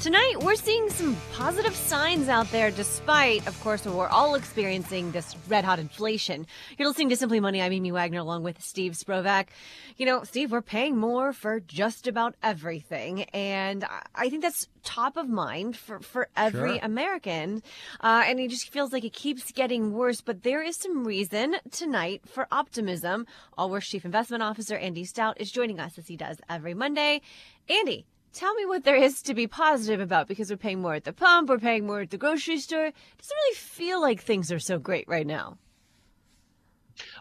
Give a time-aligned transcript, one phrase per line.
[0.00, 5.10] Tonight, we're seeing some positive signs out there, despite, of course, what we're all experiencing
[5.10, 6.46] this red hot inflation.
[6.78, 7.60] You're listening to Simply Money.
[7.60, 9.48] I'm Amy Wagner along with Steve Sprovach.
[9.96, 13.24] You know, Steve, we're paying more for just about everything.
[13.34, 13.84] And
[14.14, 16.84] I think that's top of mind for, for every Sure.
[16.84, 17.64] American.
[18.00, 20.20] Uh, and it just feels like it keeps getting worse.
[20.20, 23.26] But there is some reason tonight for optimism.
[23.58, 27.20] Allworth Chief Investment Officer Andy Stout is joining us as he does every Monday.
[27.68, 31.04] Andy, tell me what there is to be positive about because we're paying more at
[31.04, 32.86] the pump, we're paying more at the grocery store.
[32.86, 35.58] It doesn't really feel like things are so great right now.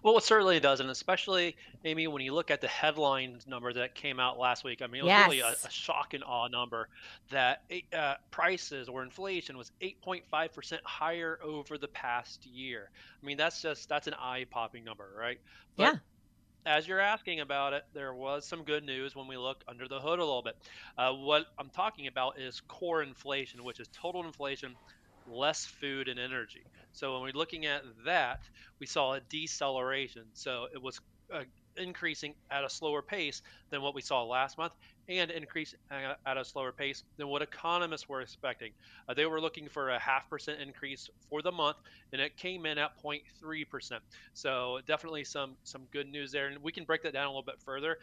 [0.03, 3.93] Well, it certainly does, and especially Amy, when you look at the headline number that
[3.93, 5.66] came out last week, I mean, it was really a, Yes.
[5.66, 6.89] a shock and awe number
[7.30, 12.89] that eight- uh, prices or inflation was 8.5% higher over the past year.
[13.21, 15.39] I mean, that's just that's an eye-popping number, right?
[15.75, 15.94] Yeah.
[16.67, 20.00] As you're asking about it, there was some good news when we look under the
[20.00, 20.55] hood a little bit.
[20.97, 24.75] Uh, what I'm talking about is core inflation, which is total inflation
[25.25, 26.67] less food and energy.
[26.94, 28.39] So when we're looking at that,
[28.80, 30.25] we saw a deceleration.
[30.33, 31.00] So it was
[31.33, 31.44] uh,
[31.77, 34.73] increasing at a slower pace than what we saw last month
[35.09, 35.73] and increase
[36.25, 38.72] at a slower pace than what economists were expecting.
[39.08, 41.77] Uh, they were looking for a half percent increase for the month
[42.11, 43.99] and it came in at 0.3%.
[44.33, 47.41] So definitely some some good news there and we can break that down a little
[47.41, 47.99] bit further.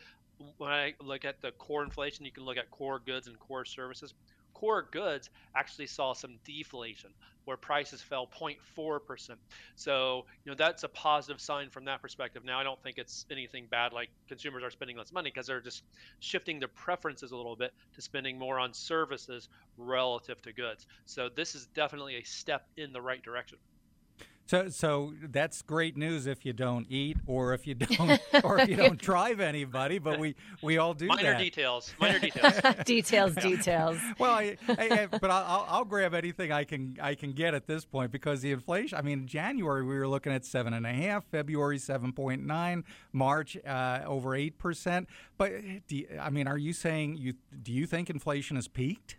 [0.58, 3.64] When I look at the core inflation, you can look at core goods and core
[3.64, 4.14] services
[4.54, 7.10] core goods actually saw some deflation
[7.44, 9.30] where prices fell 0.4%.
[9.76, 12.44] So, you know, that's a positive sign from that perspective.
[12.44, 15.60] Now, I don't think it's anything bad like consumers are spending less money because they're
[15.60, 15.82] just
[16.20, 20.86] shifting their preferences a little bit to spending more on services relative to goods.
[21.06, 23.58] So, this is definitely a step in the right direction.
[24.46, 28.68] So, so that's great news if you don't eat or if you don't or if
[28.68, 29.98] you don't drive anybody.
[29.98, 31.38] But we we all do Minor that.
[31.38, 31.94] details.
[32.00, 32.54] Minor details.
[32.84, 33.98] details, details.
[34.18, 37.54] Well, I, I, I- but I'll, I'll- I'll grab anything I can I can get
[37.54, 38.98] at this point because the inflation.
[38.98, 42.44] I mean, in January we were looking at seven and a half, February seven point
[42.44, 45.08] nine, March uh, over eight percent.
[45.38, 45.52] But
[45.88, 49.16] do you, I mean, are you saying you do you think inflation has peaked?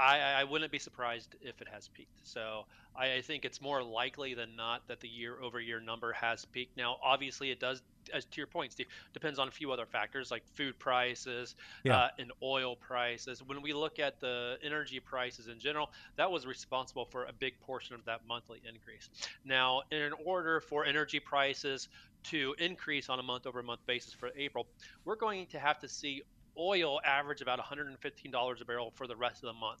[0.00, 2.20] I, I wouldn't be surprised if it has peaked.
[2.22, 2.64] So
[2.96, 6.44] I, I think it's more likely than not that the year over year number has
[6.46, 6.76] peaked.
[6.76, 7.82] Now, obviously, it does,
[8.14, 11.96] as to your point, Steve, depends on a few other factors like food prices Yeah.
[11.96, 13.42] uh, and oil prices.
[13.42, 17.60] When we look at the energy prices in general, that was responsible for a big
[17.60, 19.10] portion of that monthly increase.
[19.44, 21.88] Now, in order for energy prices
[22.22, 24.66] to increase on a month over month basis for April,
[25.04, 26.22] we're going to have to see
[26.60, 29.80] oil average about $115 a barrel for the rest of the month.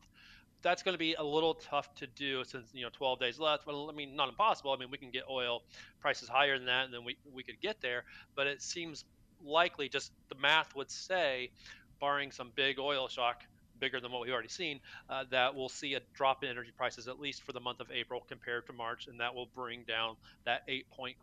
[0.62, 3.66] That's going to be a little tough to do since you know 12 days left.
[3.66, 4.72] Well, I mean, not impossible.
[4.72, 5.62] I mean, we can get oil
[6.00, 8.04] prices higher than that, and then we we could get there.
[8.34, 9.04] But it seems
[9.42, 11.50] likely, just the math would say,
[11.98, 13.42] barring some big oil shock,
[13.80, 17.08] bigger than what we've already seen, uh, that we'll see a drop in energy prices
[17.08, 20.16] at least for the month of April compared to March, and that will bring down
[20.44, 21.14] that 8.5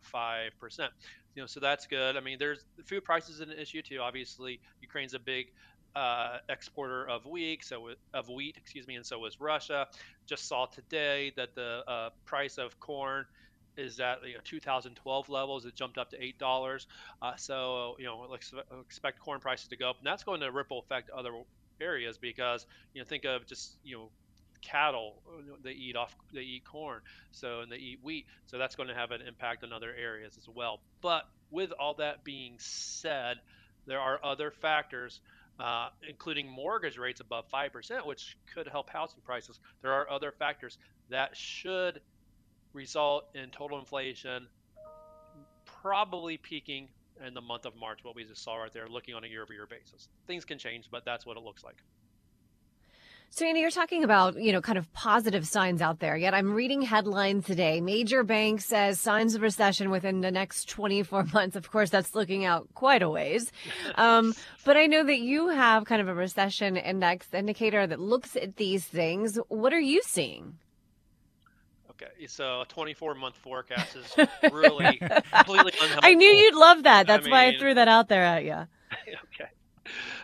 [0.59, 0.91] percent.
[1.35, 2.18] You know, so that's good.
[2.18, 4.00] I mean, there's food prices an issue too.
[4.00, 5.47] Obviously, Ukraine's a big
[5.95, 9.88] uh, exporter of wheat, so of wheat, excuse me, and so is Russia.
[10.25, 13.25] Just saw today that the uh, price of corn
[13.78, 15.66] is at you know, 2012 levels.
[15.66, 16.88] It jumped up to eight dollars.
[17.22, 20.51] Uh, so you know, let's expect corn prices to go up, and that's going to
[20.51, 21.31] ripple effect other
[21.81, 24.09] areas because you know, think of just you know
[24.61, 26.99] cattle uh, they eat off they eat corn
[27.31, 30.38] so and they eat wheat so that's going to have an impact on other areas
[30.38, 30.79] as well.
[31.01, 33.38] But with all that being said
[33.85, 35.21] there are other factors
[35.59, 39.59] uh, including mortgage rates above 5% which could help housing prices.
[39.81, 40.77] There are other factors
[41.09, 42.01] that should
[42.73, 44.47] result in total inflation
[45.81, 46.89] probably peaking
[47.25, 49.41] in the month of march what we just saw right there looking on a year
[49.44, 51.83] over year basis things can change but that's what it looks like
[53.29, 56.16] So, Andy, you're talking about, you know, kind of positive signs out there.
[56.16, 57.81] Yet I'm reading headlines today.
[57.81, 61.57] Major bank says signs of recession within the next 24 months.
[61.57, 63.51] Of course, that's looking out quite a ways.
[63.95, 64.33] Um,
[64.63, 68.56] but I know that you have kind of a recession index indicator that looks at
[68.56, 69.38] these things.
[69.50, 70.57] What are you seeing?
[72.01, 74.97] Okay, so a 24 month forecast is really
[75.33, 75.99] completely unhelpful.
[76.03, 77.01] I knew you'd love that.
[77.01, 78.53] I That's why I threw that out there at you.
[79.07, 79.49] okay.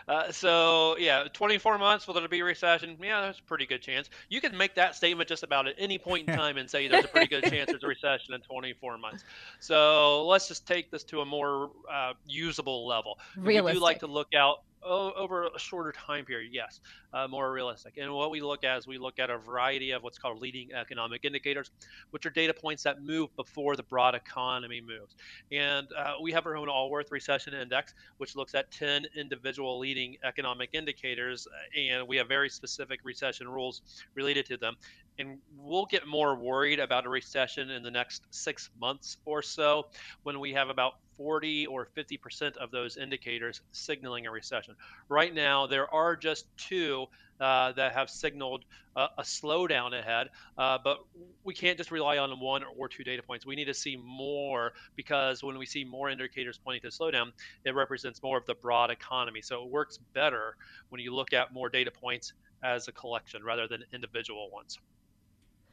[0.06, 2.96] Uh, so yeah, 24 months will there be a recession?
[3.02, 4.10] Yeah, there's a pretty good chance.
[4.28, 7.06] You can make that statement just about at any point in time and say there's
[7.06, 9.24] a pretty good chance there's a recession in 24 months.
[9.60, 13.18] So let's just take this to a more uh, usable level.
[13.36, 16.80] We do like to look out over a shorter time period, yes,
[17.12, 17.96] uh, more realistic.
[17.96, 20.72] And what we look at is we look at a variety of what's called leading
[20.72, 21.70] economic indicators,
[22.10, 25.16] which are data points that move before the broad economy moves.
[25.52, 30.16] And uh, we have our own Allworth Recession Index, which looks at 10 individual leading
[30.24, 31.46] economic indicators,
[31.76, 33.82] and we have very specific recession rules
[34.14, 34.76] related to them
[35.18, 39.86] and we'll get more worried about a recession in the next six months or so
[40.22, 44.74] when we have about 40 or 50% of those indicators signaling a recession.
[45.08, 47.06] Right now, there are just two
[47.40, 48.64] uh, that have signaled
[48.96, 50.98] a slowdown ahead, uh, but
[51.42, 53.44] we can't just rely on one or two data points.
[53.44, 57.32] We need to see more because when we see more indicators pointing to slowdown,
[57.64, 59.42] it represents more of the broad economy.
[59.42, 60.56] So it works better
[60.90, 64.78] when you look at more data points as a collection rather than individual ones.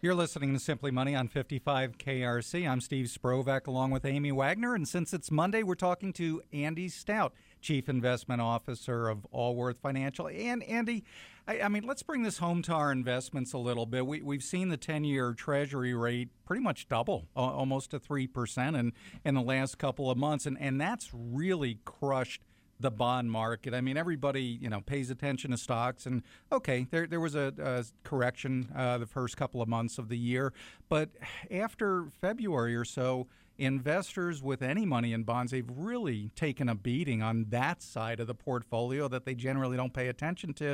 [0.03, 2.67] You're listening to Simply Money on 55 KRC.
[2.67, 4.73] I'm Steve Sprovach along with Amy Wagner.
[4.73, 10.27] And since it's Monday, we're talking to Andy Stout, Chief Investment Officer of Allworth Financial.
[10.27, 11.03] And Andy,
[11.47, 14.07] I, I mean, let's bring this home to our investments a little bit.
[14.07, 18.93] We, we've seen the 10 year Treasury rate pretty much double, almost to 3% in,
[19.23, 20.47] in the last couple of months.
[20.47, 22.41] And, and that's really crushed
[22.81, 23.73] the bond market.
[23.73, 27.53] I mean, everybody you know pays attention to stocks, and okay, there there was a,
[27.59, 30.53] a correction uh, the first couple of months of the year,
[30.89, 31.09] but
[31.49, 33.27] after February or so.
[33.57, 38.25] Investors with any money in bonds, they've really taken a beating on that side of
[38.25, 40.71] the portfolio that they generally don't pay attention to.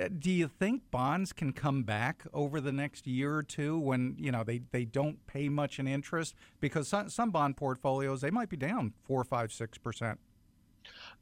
[0.00, 4.14] Uh, do you think bonds can come back over the next year or two when
[4.20, 6.36] you know they, they don't pay much in interest?
[6.60, 10.20] Because some, some bond portfolios they might be down four, five, six percent.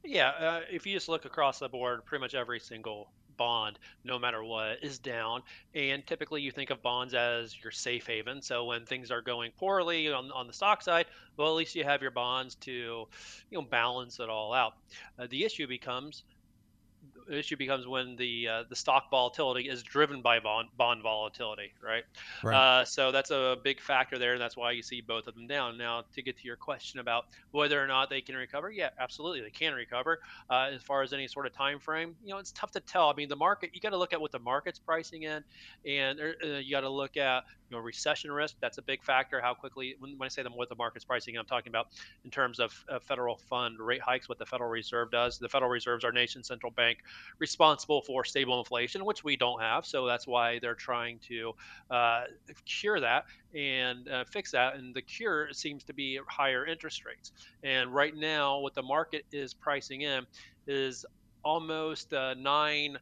[0.04, 4.18] Yeah, uh, if you just look across the board, pretty much every single bond, no
[4.18, 5.42] matter what, is down.
[5.74, 8.40] And typically you think of bonds as your safe haven.
[8.40, 11.06] So when things are going poorly on, on the stock side,
[11.36, 12.72] well, at least you have your bonds to
[13.50, 14.74] you know balance it all out.
[15.18, 16.24] Uh, the issue becomes
[17.30, 22.04] issue becomes when the uh, the stock volatility is driven by bond bond volatility, right?
[22.42, 22.80] right.
[22.80, 25.46] Uh, so that's a big factor there, and that's why you see both of them
[25.46, 25.76] down.
[25.76, 29.40] Now, to get to your question about whether or not they can recover, yeah, absolutely,
[29.40, 30.20] they can recover.
[30.50, 33.08] Uh, as far as any sort of time frame, you know, it's tough to tell.
[33.08, 35.42] I mean, the market, you got to look at what the market's pricing in,
[35.86, 38.56] and uh, you got to look at you know recession risk.
[38.60, 39.40] That's a big factor.
[39.40, 41.88] How quickly, when, when I say them, what the market's pricing, I'm talking about
[42.24, 42.72] in terms of
[43.02, 45.38] federal fund rate hikes, what the Federal Reserve does.
[45.38, 46.98] The Federal Reserve is our nation's central bank
[47.38, 49.86] responsible for stable inflation, which we don't have.
[49.86, 51.52] So that's why they're trying to
[51.90, 52.24] uh,
[52.64, 53.24] cure that
[53.54, 54.76] and uh, fix that.
[54.76, 57.32] And the cure seems to be higher interest rates.
[57.62, 60.26] And right now, what the market is pricing in
[60.66, 61.04] is
[61.44, 62.98] almost uh, nine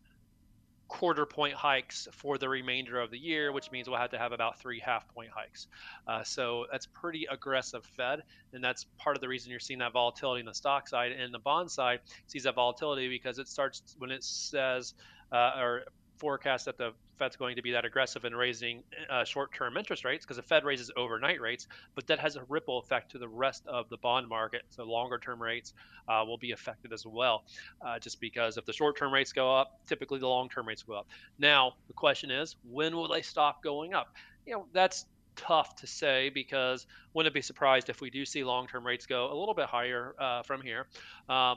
[0.89, 4.33] quarter point hikes for the remainder of the year, which means we'll have to have
[4.33, 5.67] about three half point hikes.
[6.07, 8.23] Uh, so that's pretty aggressive Fed,
[8.53, 11.33] and that's part of the reason you're seeing that volatility in the stock side and
[11.33, 14.95] the bond side sees that volatility because it starts when it says
[15.33, 15.83] uh, or
[16.19, 20.25] forecast that the Fed's going to be that aggressive in raising uh, short-term interest rates
[20.25, 23.67] because the Fed raises overnight rates, but that has a ripple effect to the rest
[23.67, 24.63] of the bond market.
[24.71, 25.75] So longer-term rates
[26.09, 27.45] uh, will be affected as well,
[27.85, 31.07] uh, just because if the short-term rates go up, typically the long-term rates go up.
[31.39, 34.15] Now the question is, when will they stop going up?
[34.47, 35.07] You know, that's
[35.37, 39.35] tough to say because wouldn't be surprised if we do see long-term rates go a
[39.35, 40.87] little bit higher uh, from here.
[41.29, 41.55] Uh,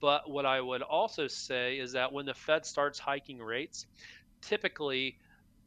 [0.00, 3.86] but what I would also say is that when the Fed starts hiking rates,
[4.42, 5.18] typically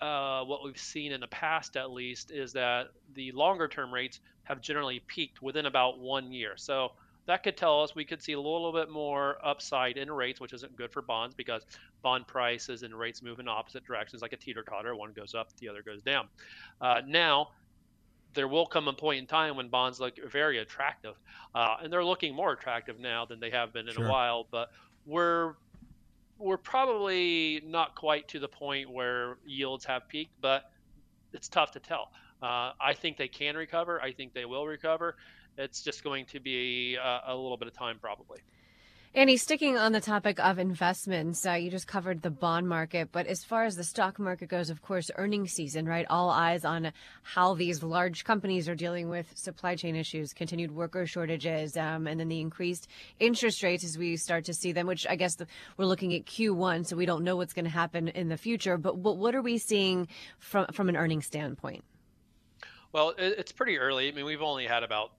[0.02, 4.20] uh, what we've seen in the past at least is that the longer term rates
[4.44, 6.54] have generally peaked within about one year.
[6.58, 6.92] So
[7.26, 10.52] that could tell us we could see a little bit more upside in rates, which
[10.54, 11.64] isn't good for bonds because
[12.02, 14.96] bond prices and rates move in opposite directions like a teeter totter.
[14.96, 16.28] One goes up, the other goes down.
[16.82, 17.52] Uh, now,
[18.34, 21.16] there will come a point in time when bonds look very attractive,
[21.56, 24.08] uh, and they're looking more attractive now than they have been in sure.
[24.08, 24.48] a while.
[24.52, 24.72] But
[25.06, 25.54] we're
[26.44, 30.66] we're probably not quite to the point where yields have peaked, but
[31.32, 32.12] it's tough to tell.
[32.42, 34.02] Uh, I think they can recover.
[34.02, 35.16] I think they will recover.
[35.58, 38.40] It's just going to be a, a little bit of time, probably.
[39.16, 43.28] Andy, sticking on the topic of investments, uh, you just covered the bond market, but
[43.28, 46.08] as far as the stock market goes, of course, earnings season, right?
[46.10, 46.92] All eyes on
[47.22, 52.20] how these large companies are dealing with supply chain issues, continued worker shortages, um, and
[52.20, 52.88] then the increased
[53.20, 55.46] interest rates as we start to see them, which I guess the,
[55.78, 58.80] we're looking at Q1, so we don't know what's going to happen in the future.
[58.80, 60.08] But what, what are we seeing
[60.40, 61.84] from, from an earnings standpoint?
[62.92, 64.08] Well, it's pretty early.
[64.08, 65.12] I mean, we've only had about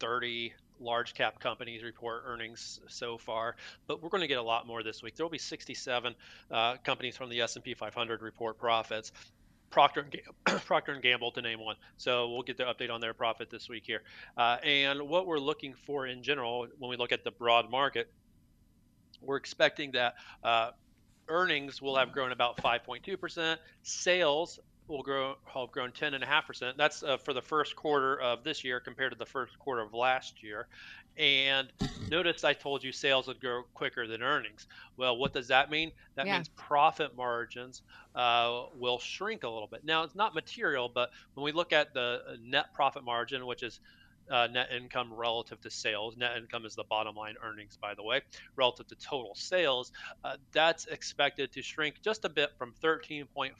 [0.00, 3.56] 30 large cap companies report earnings so far,
[3.86, 5.16] but we're going to get a lot more this week.
[5.16, 6.14] There will be 67
[6.50, 9.12] uh, companies from the S&P 500 report profits.
[9.70, 11.76] Procter and, Gamble, Procter and Gamble to name one.
[11.98, 14.02] So we'll get the update on their profit this week here.
[14.36, 18.10] Uh, and what we're looking for in general when we look at the broad market
[19.20, 20.70] we're expecting that uh,
[21.28, 23.56] earnings will have grown about 5.2%.
[23.82, 26.76] Sales will grow have grown 10.5%.
[26.76, 29.92] That's uh, for the first quarter of this year compared to the first quarter of
[29.92, 30.68] last year.
[31.16, 31.72] And
[32.08, 34.66] notice I told you sales would grow quicker than earnings.
[34.96, 35.90] Well, what does that mean?
[36.16, 36.30] That Yeah.
[36.30, 37.82] means profit margins
[38.14, 39.84] uh, will shrink a little bit.
[39.84, 43.62] Now, it's not material, but when we look at the uh, net profit margin, which
[43.62, 43.80] is
[44.30, 46.16] uh, net income relative to sales.
[46.16, 48.20] Net income is the bottom line earnings, by the way,
[48.56, 49.90] relative to total sales.
[50.24, 53.52] Uh, that's expected to shrink just a bit from 13.5%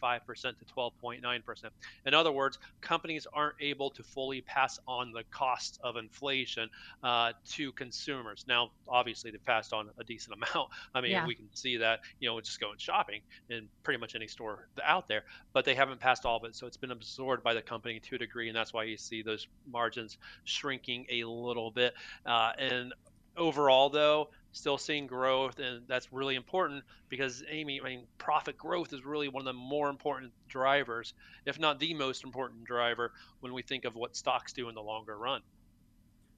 [0.58, 1.70] to 12.9%.
[2.06, 6.68] In other words, companies aren't able to fully pass on the costs of inflation
[7.02, 8.44] uh, to consumers.
[8.46, 10.68] Now, obviously, they've passed on a decent amount.
[10.94, 11.26] I mean, Yeah.
[11.26, 15.08] we can see that, you know, just going shopping in pretty much any store out
[15.08, 16.54] there, but they haven't passed all of it.
[16.54, 19.22] So it's been absorbed by the company to a degree, and that's why you see
[19.22, 20.16] those margins
[20.59, 21.95] shrinking a little bit.
[22.27, 22.93] Uh, and
[23.37, 28.93] overall, though, still seeing growth, and that's really important because Amy, I mean, profit growth
[28.93, 31.15] is really one of the more important drivers,
[31.47, 34.83] if not the most important driver, when we think of what stocks do in the
[34.83, 35.43] longer run.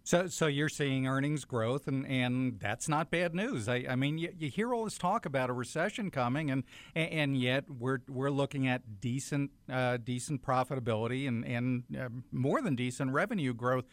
[0.03, 3.69] So, so you're seeing earnings growth, and, and that's not bad news.
[3.69, 7.37] I, I mean, you, you hear all this talk about a recession coming, and and
[7.37, 13.13] yet we're we're looking at decent uh, decent profitability and and uh, more than decent
[13.13, 13.85] revenue growth.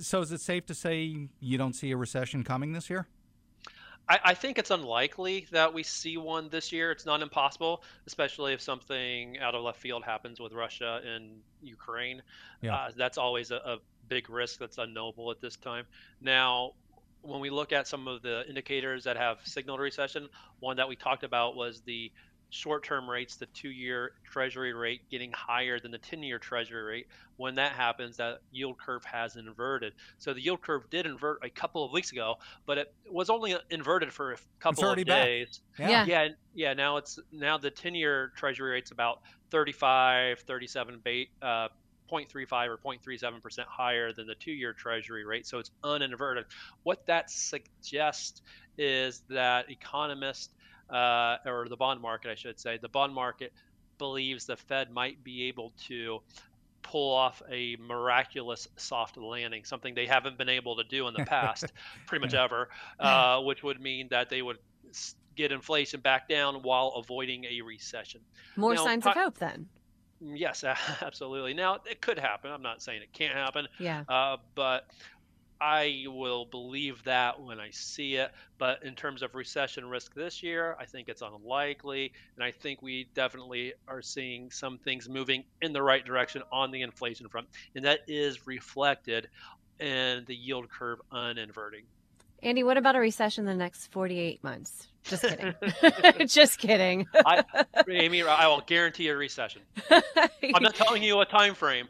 [0.00, 3.06] So, is it safe to say you don't see a recession coming this year?
[4.08, 6.90] I, I think it's unlikely that we see one this year.
[6.90, 12.22] It's not impossible, especially if something out of left field happens with Russia and Ukraine.
[12.62, 12.74] Yeah.
[12.74, 15.84] Uh, that's always a, a big risk that's unknowable at this time.
[16.20, 16.72] Now,
[17.22, 20.28] when we look at some of the indicators that have signaled recession,
[20.60, 22.10] one that we talked about was the
[22.50, 27.06] short-term rates, the two-year Treasury rate getting higher than the 10-year Treasury rate.
[27.36, 29.92] When that happens, that yield curve has inverted.
[30.18, 32.36] So the yield curve did invert a couple of weeks ago,
[32.66, 35.24] but it was only inverted for a couple already of back.
[35.26, 35.60] days.
[35.78, 36.04] Yeah.
[36.06, 36.74] Yeah, and- yeah.
[36.74, 41.30] Now it's now the 10-year Treasury rate's about 35, 37 bait.
[41.42, 41.68] Uh,
[42.10, 46.46] 0.35 or 0.37 percent higher than the two-year Treasury rate, so it's uninverted.
[46.82, 48.40] What that suggests
[48.78, 50.48] is that economists,
[50.90, 53.52] uh, or the bond market, I should say, the bond market
[53.98, 56.20] believes the Fed might be able to
[56.82, 61.24] pull off a miraculous soft landing, something they haven't been able to do in the
[61.24, 61.72] past,
[62.06, 62.68] pretty much ever,
[63.00, 64.58] uh, which would mean that they would
[65.36, 68.20] get inflation back down while avoiding a recession.
[68.56, 69.68] More Now, signs of hope then.
[70.20, 70.64] Yes,
[71.02, 71.54] absolutely.
[71.54, 72.50] Now, it could happen.
[72.50, 74.02] I'm not saying it can't happen, Yeah.
[74.08, 74.86] uh, but
[75.60, 78.32] I will believe that when I see it.
[78.58, 82.12] But in terms of recession risk this year, I think it's unlikely.
[82.36, 86.70] And I think we definitely are seeing some things moving in the right direction on
[86.70, 87.48] the inflation front.
[87.74, 89.28] And that is reflected
[89.80, 91.84] in the yield curve uninverting.
[92.42, 94.86] Andy, what about a recession in the next 48 months?
[95.08, 95.54] Just kidding.
[96.26, 97.06] Just kidding.
[97.14, 97.44] I,
[97.88, 99.62] Amy, I will guarantee a recession.
[99.90, 101.88] I'm not telling you a time frame.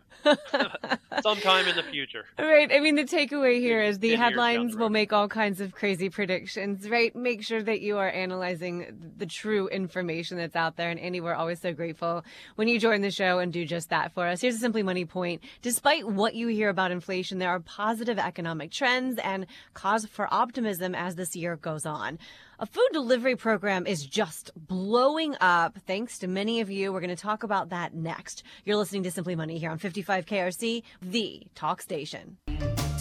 [1.22, 2.24] Sometime in the future.
[2.38, 2.70] Right.
[2.72, 5.28] I mean, the takeaway here is the 10 years down headlines the will make all
[5.28, 7.14] kinds of crazy predictions, right?
[7.14, 10.90] Make sure that you are analyzing the true information that's out there.
[10.90, 12.24] And Andy, we're always so grateful
[12.56, 14.40] when you join the show and do just that for us.
[14.40, 15.42] Here's a Simply Money point.
[15.62, 20.94] Despite what you hear about inflation, there are positive economic trends and cause for optimism
[20.94, 22.18] as this year goes on.
[22.60, 26.92] A food delivery program is just blowing up thanks to many of you.
[26.92, 28.42] We're going to talk about that next.
[28.64, 32.36] You're listening to Simply Money here on 55 KRC, the talk station.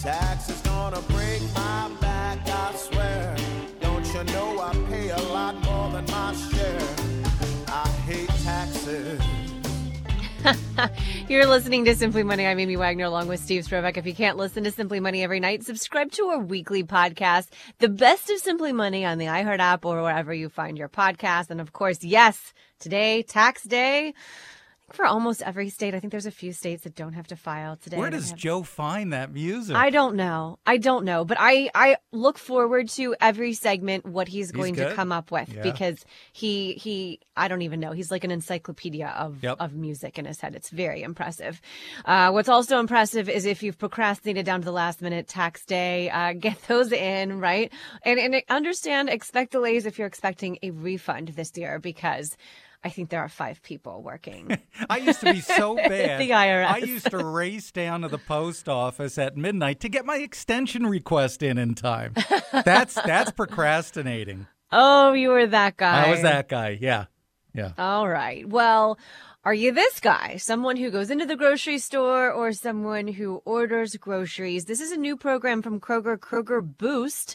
[0.00, 3.36] Tax is gonna break my back, I swear.
[3.80, 6.78] Don't you know I pay a lot more than my share?
[7.66, 9.47] I hate taxes.
[11.28, 12.46] You're listening to Simply Money.
[12.46, 13.96] I'm Amy Wagner along with Steve Sprovach.
[13.96, 17.88] If you can't listen to Simply Money every night, subscribe to our weekly podcast, The
[17.88, 21.50] Best of Simply Money on the iHeart app or wherever you find your podcast.
[21.50, 24.14] And of course, yes, today, tax day.
[24.92, 27.76] For almost every state, I think there's a few states that don't have to file
[27.76, 27.98] today.
[27.98, 29.76] Where does have- Joe find that music?
[29.76, 30.58] I don't know.
[30.66, 34.94] I don't know, but I I look forward to every segment what he's going to
[34.94, 35.62] come up with Yeah.
[35.62, 37.92] because he he I don't even know.
[37.92, 39.56] He's like an encyclopedia of Yep.
[39.60, 40.54] of music in his head.
[40.54, 41.60] It's very impressive.
[42.06, 46.08] Uh, what's also impressive is if you've procrastinated down to the last minute tax day,
[46.08, 47.70] uh, get those in right
[48.04, 52.36] and and understand expect delays if you're expecting a refund this year because.
[52.84, 54.56] I think there are five people working.
[54.90, 56.20] I used to be so bad.
[56.20, 56.66] The IRS.
[56.66, 60.86] I used to race down to the post office at midnight to get my extension
[60.86, 62.14] request in in time.
[62.52, 64.46] That's that's procrastinating.
[64.70, 66.06] oh, you were that guy.
[66.06, 66.78] I was that guy.
[66.80, 67.06] Yeah,
[67.52, 67.72] yeah.
[67.78, 68.48] All right.
[68.48, 68.98] Well,
[69.48, 70.36] Are you this guy?
[70.36, 74.66] Someone who goes into the grocery store or someone who orders groceries?
[74.66, 77.34] This is a new program from Kroger, Kroger Boost.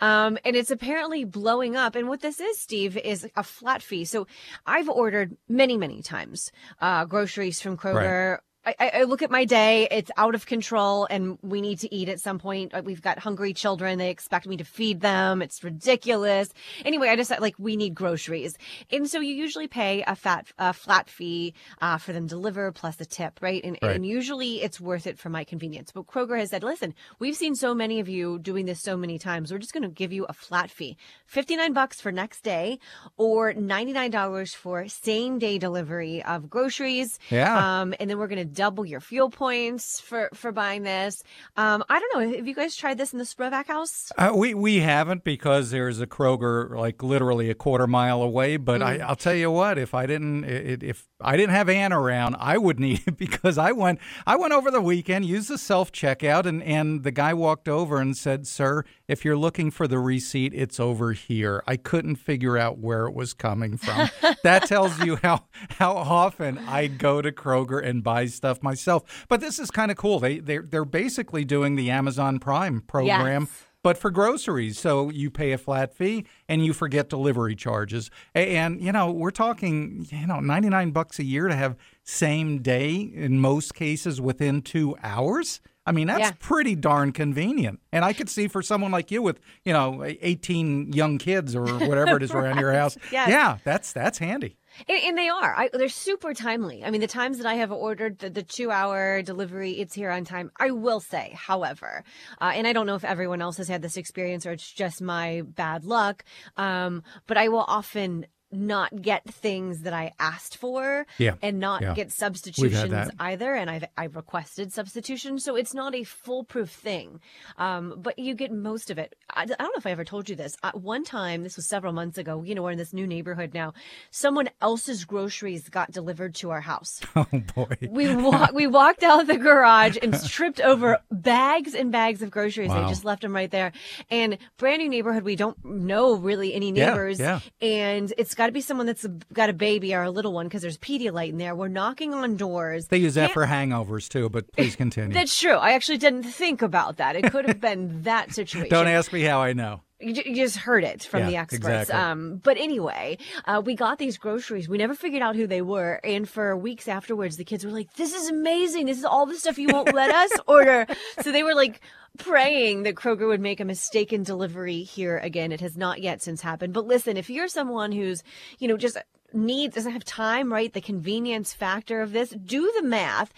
[0.00, 1.94] Um, and it's apparently blowing up.
[1.94, 4.04] And what this is, Steve, is a flat fee.
[4.06, 4.26] So
[4.66, 6.50] I've ordered many, many times,
[6.80, 8.38] uh, groceries from Kroger.
[8.64, 12.08] I, I look at my day, it's out of control, and we need to eat
[12.08, 12.72] at some point.
[12.72, 13.98] Uh, we've got hungry children.
[13.98, 15.42] They expect me to feed them.
[15.42, 16.48] It's ridiculous.
[16.84, 18.56] Anyway, I just like we need groceries.
[18.90, 22.70] And so you usually pay a fat, a flat fee uh, for them to deliver
[22.72, 23.60] plus a tip, right?
[23.64, 23.96] And, Right.
[23.96, 25.90] and usually it's worth it for my convenience.
[25.92, 29.18] But Kroger has said, listen, we've seen so many of you doing this so many
[29.18, 29.50] times.
[29.50, 32.78] We're just going to give you a flat fee 59 bucks for next day
[33.16, 37.18] or $99 for same day delivery of groceries.
[37.30, 37.80] Yeah.
[37.80, 41.22] Um, and then we're going to double your fuel points for, for buying this.
[41.56, 42.36] Um, I don't know.
[42.36, 44.12] Have you guys tried this in the Sprovach house?
[44.16, 48.56] Uh, we we haven't because there's a Kroger like literally a quarter mile away.
[48.56, 51.92] But I, I'll tell you what, if I didn't it, if I didn't have Ann
[51.92, 55.58] around, I would need it because I went I went over the weekend, used the
[55.58, 59.86] self checkout, and and the guy walked over and said, "Sir, if you're looking for
[59.86, 64.08] the receipt, it's over here." I couldn't figure out where it was coming from.
[64.42, 65.44] that tells you how
[65.78, 69.26] how often I go to Kroger and buy stuff myself.
[69.28, 70.20] But this is kind of cool.
[70.20, 73.66] They they they're basically doing the Amazon Prime program Yes.
[73.82, 74.78] But for groceries.
[74.78, 78.10] So you pay a flat fee and you forget delivery charges.
[78.34, 82.94] And you know, we're talking, you know, 99 bucks a year to have same day
[82.94, 85.60] in most cases within 2 hours.
[85.84, 86.32] I mean, that's Yeah.
[86.38, 87.80] pretty darn convenient.
[87.90, 91.66] And I could see for someone like you with, you know, 18 young kids or
[91.66, 92.96] whatever it is around your house.
[93.10, 93.28] Yes.
[93.28, 94.56] Yeah, that's that's handy.
[94.88, 95.54] And, they are.
[95.54, 96.84] I, they're super timely.
[96.84, 100.10] I mean, the times that I have ordered the, the two hour delivery, it's here
[100.10, 100.50] on time.
[100.58, 102.04] I will say, however,
[102.40, 105.02] uh, and I don't know if everyone else has had this experience or it's just
[105.02, 106.24] my bad luck,
[106.56, 111.34] um, but I will often not get things that I asked for Yeah.
[111.42, 111.94] and not Yeah.
[111.94, 113.54] get substitutions either.
[113.54, 115.44] And I've, I've requested substitutions.
[115.44, 117.20] So it's not a foolproof thing.
[117.58, 119.14] Um, but you get most of it.
[119.30, 120.56] I, I don't know if I ever told you this.
[120.62, 123.54] Uh, one time, this was several months ago, you know, we're in this new neighborhood
[123.54, 123.72] now.
[124.10, 127.00] Someone else's groceries got delivered to our house.
[127.14, 127.76] Oh boy.
[127.88, 132.30] We wa- we walked out of the garage and tripped over bags and bags of
[132.30, 132.68] groceries.
[132.70, 132.82] Wow.
[132.82, 133.72] They just left them right there.
[134.10, 137.20] And brand new neighborhood, we don't know really any neighbors.
[137.20, 137.40] yeah.
[137.60, 140.62] And it's got to be someone that's got a baby or a little one because
[140.62, 141.54] there's Pedialyte in there.
[141.54, 142.88] We're knocking on doors.
[142.88, 145.12] They use that Can't- for hangovers too, but please continue.
[145.14, 145.54] That's true.
[145.54, 147.16] I actually didn't think about that.
[147.16, 148.70] It could have been that situation.
[148.70, 149.80] Don't ask me how I know.
[150.02, 151.64] You, you just heard it from Yeah, the experts.
[151.64, 151.94] exactly.
[151.94, 154.68] Um, but anyway, uh, we got these groceries.
[154.68, 156.00] We never figured out who they were.
[156.04, 158.86] And for weeks afterwards, the kids were like, this is amazing.
[158.86, 160.86] This is all the stuff you won't let us order.
[161.22, 161.80] So they were like
[162.18, 165.52] praying that Kroger would make a mistaken delivery here again.
[165.52, 166.74] It has not yet since happened.
[166.74, 168.22] But listen, if you're someone who's,
[168.58, 168.98] you know, just
[169.34, 173.32] needs doesn't have time right the convenience factor of this do the math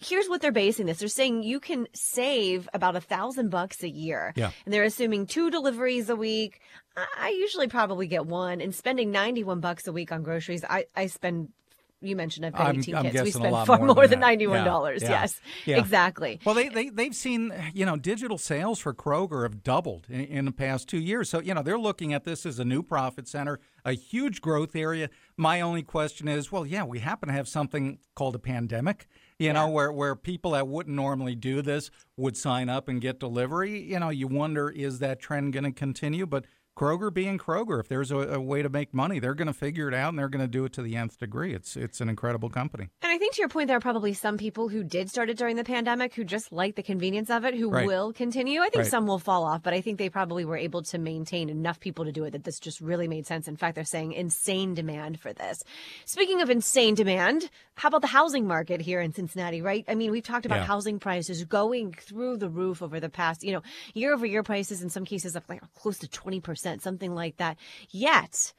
[0.00, 3.88] here's what they're basing this they're saying you can save about a thousand bucks a
[3.88, 4.50] year Yeah.
[4.64, 6.60] and they're assuming two deliveries a week.
[7.18, 10.64] I- usually probably get one, and spending ninety-one bucks a week on groceries.
[10.64, 11.50] I I spend.
[12.02, 13.14] You mentioned I've got I'm- 18 I'm kids.
[13.14, 14.26] We guessing a spend far more more, than than, that.
[14.26, 15.02] ninety-one Yeah, dollars.
[15.02, 15.78] yeah, Yes, yeah.
[15.78, 16.40] exactly.
[16.44, 20.44] Well, they, they, they've seen, you know, digital sales for Kroger have doubled in, in
[20.44, 21.28] the past two years.
[21.30, 24.76] So, you know, they're looking at this as a new profit center, a huge growth
[24.76, 25.08] area.
[25.38, 29.06] My only question is, well, yeah, we happen to have something called a pandemic,
[29.38, 33.20] you know, where, where people that wouldn't normally do this would sign up and get
[33.20, 33.82] delivery.
[33.82, 36.24] You know, you wonder, is that trend going to continue?
[36.24, 39.54] But Kroger being Kroger, if there's a, a way to make money, they're going to
[39.54, 41.54] figure it out and they're going to do it to the nth degree.
[41.54, 42.88] It's it's an incredible company.
[43.02, 45.38] And I think to your point, there are probably some people who did start it
[45.38, 47.86] during the pandemic who just like the convenience of it, who Right.
[47.86, 48.60] will continue.
[48.60, 48.90] I think Right.
[48.90, 52.04] some will fall off, but I think they probably were able to maintain enough people
[52.04, 53.48] to do it that this just really made sense.
[53.48, 55.64] In fact, they're saying insane demand for this.
[56.04, 59.84] Speaking of insane demand, how about the housing market here in Cincinnati, right?
[59.88, 60.66] I mean, we've talked about Yeah.
[60.66, 63.62] housing prices going through the roof over the past, you know,
[63.94, 66.08] year over year prices in some cases up like close to
[66.66, 67.56] 20%, something like that.
[67.90, 68.52] Yet,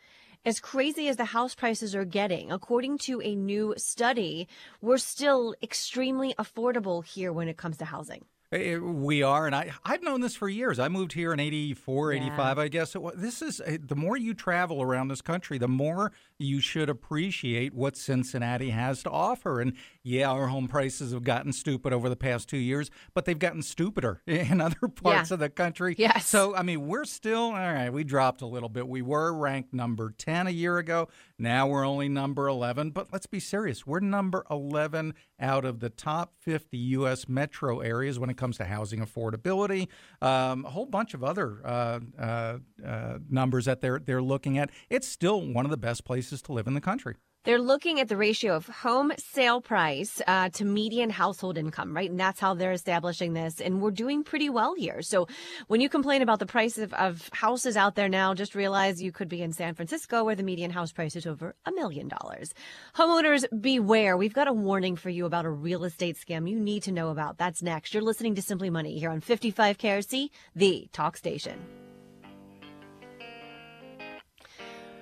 [0.45, 4.47] as crazy as the house prices are getting, according to a new study,
[4.81, 8.23] we're still extremely affordable here when it comes to housing.
[8.49, 10.79] We are, and I, I've known this for years.
[10.79, 12.21] I moved here in 84, Yeah.
[12.27, 12.95] 85, I guess.
[13.13, 17.73] This is eh, the more you travel around this country, the more you should appreciate
[17.73, 19.59] what Cincinnati has to offer.
[19.59, 19.73] And
[20.07, 23.61] yeah, our home prices have gotten stupid over the past two years, but they've gotten
[23.61, 25.33] stupider in other parts Yeah.
[25.33, 25.95] of the country.
[25.97, 26.25] Yes.
[26.27, 28.87] So, I mean, we're still, all right, we dropped a little bit.
[28.87, 31.09] We were ranked number 10 a year ago.
[31.37, 32.91] Now we're only number 11.
[32.91, 33.85] But let's be serious.
[33.85, 37.27] We're number 11 out of the top 50 U.S.
[37.27, 39.87] metro areas when it comes to housing affordability.
[40.21, 44.69] Um, a whole bunch of other uh, uh, uh, numbers that they're, they're looking at.
[44.89, 47.15] It's still one of the best places to live in the country.
[47.47, 52.09] They're looking at the ratio of home sale price uh, to median household income, right?
[52.09, 53.61] And that's how they're establishing this.
[53.61, 55.01] And we're doing pretty well here.
[55.01, 55.29] So
[55.67, 59.13] when you complain about the price of, of houses out there now, just realize you
[59.13, 62.53] could be in San Francisco where the median house price is over a million dollars.
[62.97, 64.17] Homeowners, beware.
[64.17, 67.11] We've got a warning for you about a real estate scam you need to know
[67.11, 67.37] about.
[67.37, 67.93] That's next.
[67.93, 71.86] You're listening to Simply Money here on 55 KRC, the talk station.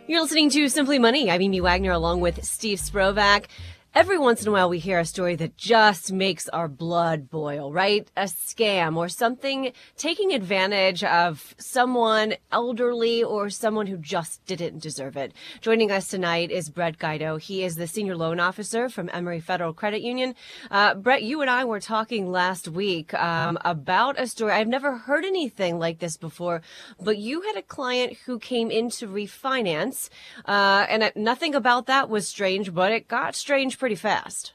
[0.07, 1.31] You're listening to Simply Money.
[1.31, 3.45] I'm Amy Wagner along with Steve Sprovach.
[3.95, 7.71] Every once in a while, we hear a story that just makes our blood boil,
[7.71, 8.05] right?
[8.17, 15.15] A scam or something taking advantage of someone elderly or someone who just didn't deserve
[15.15, 15.31] it.
[15.61, 17.37] Joining us tonight is Brett Guido.
[17.37, 20.35] He is the senior loan officer from Emery Federal Credit Union.
[20.69, 24.51] Uh, Brett, you and I were talking last week um, about a story.
[24.51, 26.61] I've never heard anything like this before,
[26.99, 30.09] but you had a client who came in to refinance,
[30.43, 34.53] uh, and nothing about that was strange, but it got strange pretty fast.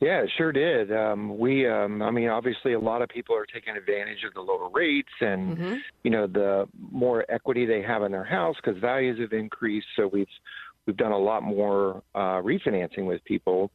[0.00, 0.92] Yeah, it sure did.
[0.92, 4.40] Um, we, um, I mean, obviously, a lot of people are taking advantage of the
[4.40, 5.74] lower rates and, Mm-hmm.
[6.04, 9.88] you know, the more equity they have in their house because values have increased.
[9.96, 10.28] So we've
[10.86, 13.72] we've done a lot more uh, refinancing with people.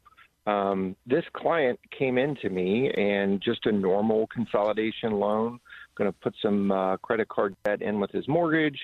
[0.48, 5.60] Um, this client came in to me and just a normal consolidation loan,
[5.98, 8.80] going to put some uh, credit card debt in with his mortgage.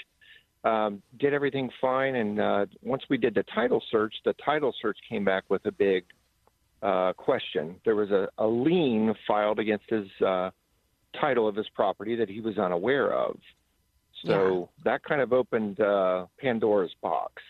[0.64, 4.98] Um, did everything fine, and uh, once we did the title search, the title search
[5.10, 6.04] came back with a big
[6.84, 7.78] uh, question.
[7.84, 10.52] There was a, a lien filed against his uh,
[11.20, 13.38] title of his property that he was unaware of.
[14.26, 17.42] So that kind of opened uh, Pandora's box.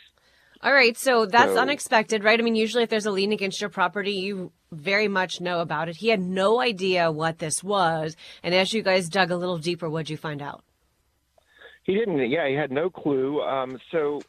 [0.64, 2.40] All right, so that's So- unexpected, right?
[2.40, 5.90] I mean, usually if there's a lien against your property, you very much know about
[5.90, 5.98] it.
[5.98, 9.90] He had no idea what this was, and as you guys dug a little deeper,
[9.90, 10.64] what'd you find out?
[11.92, 12.30] He didn't.
[12.30, 13.42] Yeah, he had no clue.
[13.42, 14.22] Um, so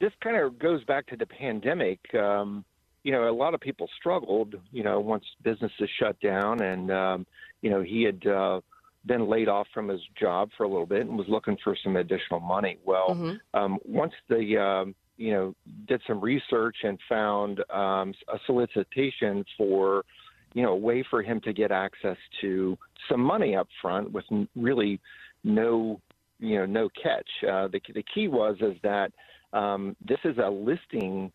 [0.00, 1.98] this kind of goes back to the pandemic.
[2.14, 2.62] Um,
[3.04, 4.54] you know, a lot of people struggled.
[4.70, 7.26] You know, once businesses shut down, and um,
[7.62, 8.60] you know, he had uh,
[9.06, 11.96] been laid off from his job for a little bit and was looking for some
[11.96, 12.76] additional money.
[12.84, 13.40] Well, Mhm.
[13.54, 15.54] um, once the um, you know
[15.86, 20.04] did some research and found um, a solicitation for
[20.52, 22.76] you know a way for him to get access to
[23.08, 25.00] some money up front with really
[25.44, 25.98] no
[26.38, 27.28] you know no catch.
[27.42, 29.12] Uh, the the key was is that
[29.52, 31.32] um, this is a listing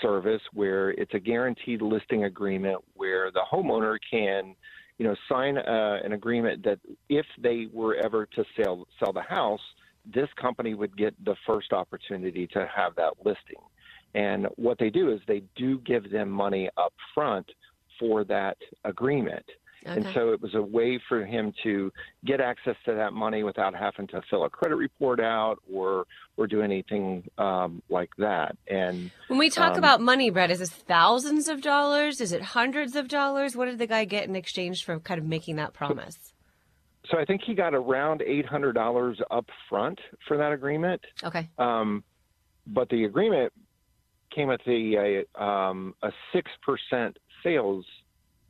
[0.00, 4.54] service where it's a guaranteed listing agreement where the homeowner can
[4.98, 9.22] you know sign uh, an agreement that if they were ever to sell sell the
[9.22, 9.60] house
[10.14, 13.60] this company would get the first opportunity to have that listing
[14.14, 17.46] and what they do is they do give them money up front
[17.98, 19.44] for that agreement
[19.84, 21.92] and so it was a way for him to
[22.24, 26.46] get access to that money without having to fill a credit report out or or
[26.46, 28.56] do anything um, like that.
[28.68, 32.20] And When we talk um, about money, Brett, is this thousands of dollars?
[32.20, 33.56] Is it hundreds of dollars?
[33.56, 36.30] What did the guy get in exchange for kind of making that promise?
[37.10, 41.00] so I think he got around eight hundred dollars up front for that agreement.
[41.24, 41.48] Okay.
[41.58, 42.04] Um,
[42.66, 43.52] but the agreement
[44.34, 47.84] came with a a, um, a six percent sales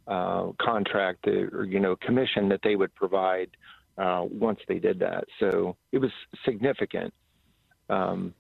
[0.07, 3.51] uh, contract or you know commission that they would provide
[3.99, 5.25] uh, once they did that.
[5.39, 6.11] So it was
[6.45, 7.13] significant.
[7.89, 8.35] Um,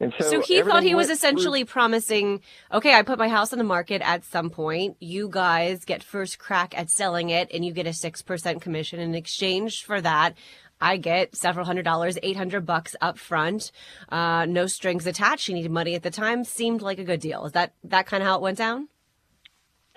[0.00, 2.40] and so, So, he thought he was went through- essentially promising,
[2.72, 4.96] okay, I put my house on the market at some point.
[4.98, 9.14] You guys get first crack at selling it and you get a 6% commission in
[9.14, 10.34] exchange for that.
[10.80, 13.70] I get several hundred dollars, 800 bucks up front.
[14.08, 15.44] Uh, no strings attached.
[15.44, 16.44] She needed money at the time.
[16.44, 17.44] Seemed like a good deal.
[17.44, 18.88] Is that, that kind of how it went down?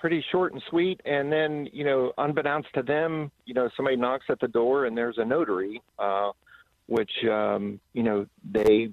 [0.04, 1.00] Pretty short and sweet.
[1.06, 4.94] And then, you know, unbeknownst to them, you know, somebody knocks at the door and
[4.94, 6.32] there's a notary, uh,
[6.88, 8.90] which, um, you know, they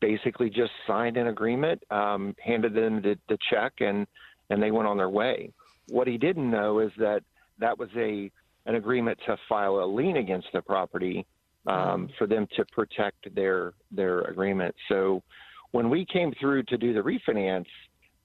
[0.00, 4.06] basically just signed an agreement, um, handed them the, the check, and
[4.50, 5.50] and they went on their way.
[5.88, 7.22] What he didn't know is that
[7.60, 8.30] that was a
[8.66, 11.24] an agreement to file a lien against the property
[11.66, 14.74] um, for them to protect their their agreement.
[14.90, 15.22] So
[15.70, 17.64] when we came through to do the refinance,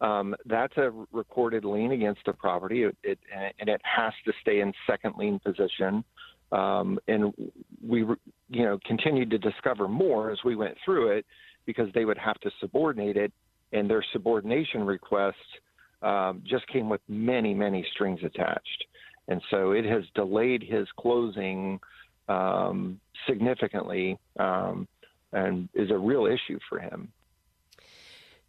[0.01, 3.19] um, that's a recorded lien against the property, it, it,
[3.60, 6.03] and it has to stay in second lien position.
[6.51, 7.33] Um, and
[7.86, 11.25] we, you know, continued to discover more as we went through it
[11.65, 13.33] because they would have to subordinate it,
[13.73, 15.36] and their subordination request
[16.01, 18.86] um, just came with many, many strings attached.
[19.27, 21.79] And so it has delayed his closing
[22.29, 24.88] um, significantly um,
[25.33, 27.12] and is a real issue for him.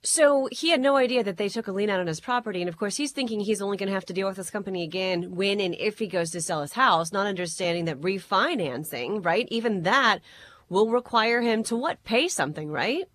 [0.02, 2.60] So he had no idea that they took a lien out on his property.
[2.60, 4.84] And of course, he's thinking he's only going to have to deal with this company
[4.84, 9.48] again when and if he goes to sell his house, not understanding that refinancing, right?
[9.50, 10.20] Even that
[10.68, 12.04] will require him to what?
[12.04, 13.06] Pay something, right?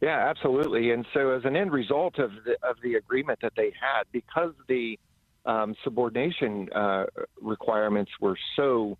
[0.00, 0.90] Yeah, absolutely.
[0.90, 4.54] And so, as an end result of the, of the agreement that they had, because
[4.66, 4.98] the
[5.44, 7.04] um, subordination uh,
[7.40, 8.96] requirements were so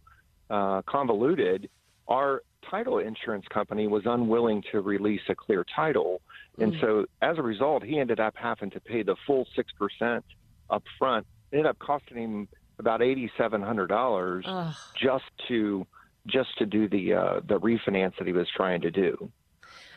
[0.51, 1.71] uh, convoluted,
[2.07, 6.21] our title insurance company was unwilling to release a clear title.
[6.59, 10.23] And so, as a result, he ended up having to pay the full 6%
[10.69, 11.27] up front.
[11.53, 14.75] It ended up costing him about $8,700 Ugh.
[15.01, 15.87] just to
[16.27, 19.31] just to do the uh, the refinance that he was trying to do.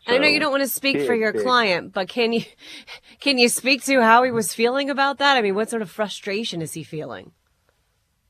[0.05, 1.43] And I know you don't want to speak for your big.
[1.43, 2.43] client, but can you
[3.19, 5.37] can you speak to how he was feeling about that?
[5.37, 7.31] I mean, what sort of frustration is he feeling?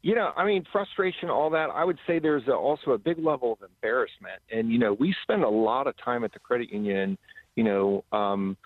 [0.03, 1.69] You know, I mean, frustration, all that.
[1.69, 5.15] I would say there's a, also a big level of embarrassment, and you know, we
[5.23, 7.17] spend a lot of time at the credit union,
[7.55, 8.57] you know, um,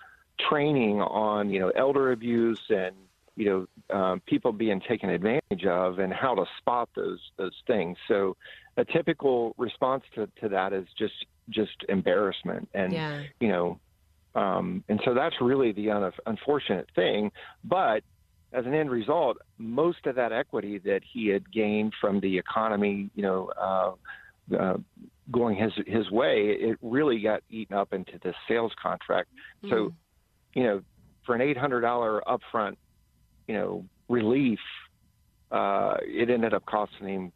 [0.50, 2.94] training on you know elder abuse and
[3.36, 7.96] you know um, people being taken advantage of and how to spot those those things.
[8.08, 8.36] So,
[8.76, 13.22] a typical response to, to that is just just embarrassment and Yeah.
[13.38, 13.80] you know,
[14.34, 17.30] um, and so that's really the un- unfortunate thing.
[17.62, 18.02] But
[18.52, 23.10] as an end result, most of that equity that he had gained from the economy,
[23.14, 23.92] you know, uh,
[24.56, 24.76] uh,
[25.30, 29.28] going his his way, it really got eaten up into the sales contract.
[29.68, 29.92] So,
[30.54, 30.82] you know,
[31.26, 32.76] for an eight hundred dollar upfront,
[33.46, 34.60] you know, relief,
[35.50, 37.32] uh, it ended up costing him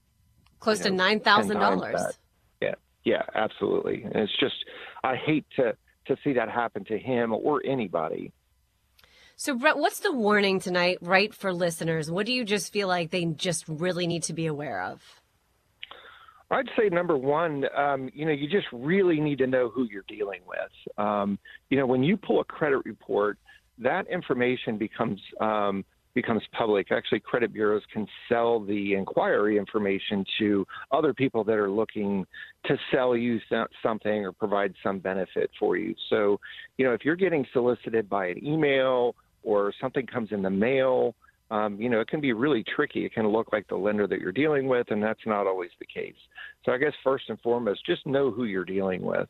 [0.61, 2.19] Close you to know, nine thousand dollars.
[2.61, 4.05] Yeah, yeah, absolutely.
[4.05, 4.55] And it's just,
[5.03, 8.33] I hate to to see that happen to him or anybody.
[9.45, 12.09] So, Brett, what's the warning tonight, right, for listeners?
[12.09, 15.03] What do you just feel like they just really need to be aware of?
[16.53, 20.05] I'd say number one, um, you know, you just really need to know who you're
[20.07, 20.97] dealing with.
[20.97, 23.37] Um, you know, when you pull a credit report,
[23.79, 26.93] that information becomes um, becomes public.
[26.93, 32.25] Actually, credit bureaus can sell the inquiry information to other people that are looking
[32.67, 33.41] to sell you
[33.83, 35.97] something or provide some benefit for you.
[36.11, 36.39] So,
[36.79, 41.15] you know, if you're getting solicited by an email or something comes in the mail,
[41.53, 43.05] um, you know, it can be really tricky.
[43.05, 45.87] It can look like the lender that you're dealing with, and that's not always the
[45.87, 46.17] case.
[46.65, 49.29] So I guess first and foremost, just know who you're dealing with,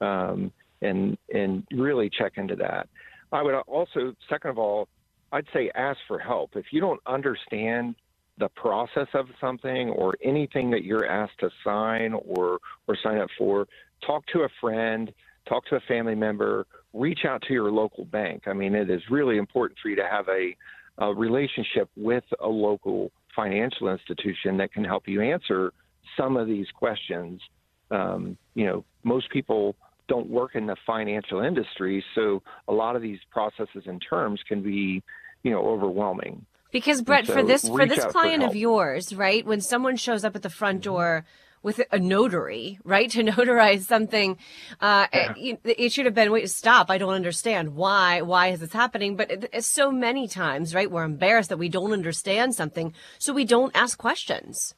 [0.00, 2.88] um, and and really check into that.
[3.32, 4.88] I would also, second of all,
[5.30, 6.56] I'd say ask for help.
[6.56, 7.96] If you don't understand
[8.38, 13.28] the process of something or anything that you're asked to sign or or sign up
[13.36, 13.68] for,
[14.06, 15.12] talk to a friend,
[15.46, 18.44] talk to a family member, reach out to your local bank.
[18.46, 20.56] I mean, it is really important for you to have a,
[20.98, 25.72] a relationship with a local financial institution that can help you answer
[26.16, 27.40] some of these questions.
[27.90, 29.76] Um, you know, most people
[30.08, 34.62] don't work in the financial industry, so a lot of these processes and terms can
[34.62, 35.02] be,
[35.42, 36.44] you know, overwhelming.
[36.72, 39.44] Because Brett, for this for this out for client of yours, right?
[39.46, 41.24] When someone shows up at the front door
[41.62, 44.38] with a notary, right, to notarize something,
[44.80, 45.32] uh, Yeah.
[45.36, 46.90] it, it should have been, wait, stop!
[46.90, 48.22] I don't understand why.
[48.22, 49.16] Why is this happening?
[49.16, 50.90] But it, so many times, right?
[50.90, 54.74] We're embarrassed that we don't understand something, so we don't ask questions.